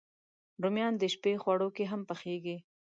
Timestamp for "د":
0.97-1.03